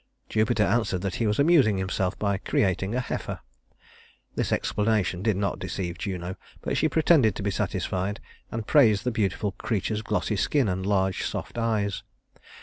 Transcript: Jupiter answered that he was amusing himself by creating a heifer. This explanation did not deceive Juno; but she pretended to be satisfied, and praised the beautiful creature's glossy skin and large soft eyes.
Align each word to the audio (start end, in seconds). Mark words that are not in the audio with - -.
Jupiter 0.29 0.63
answered 0.63 1.01
that 1.01 1.17
he 1.17 1.27
was 1.27 1.37
amusing 1.37 1.77
himself 1.77 2.17
by 2.17 2.39
creating 2.39 2.95
a 2.95 2.99
heifer. 2.99 3.41
This 4.33 4.51
explanation 4.51 5.21
did 5.21 5.37
not 5.37 5.59
deceive 5.59 5.99
Juno; 5.99 6.37
but 6.61 6.75
she 6.75 6.89
pretended 6.89 7.35
to 7.35 7.43
be 7.43 7.51
satisfied, 7.51 8.19
and 8.51 8.65
praised 8.65 9.03
the 9.03 9.11
beautiful 9.11 9.51
creature's 9.51 10.01
glossy 10.01 10.37
skin 10.37 10.67
and 10.67 10.87
large 10.87 11.21
soft 11.27 11.55
eyes. 11.59 12.01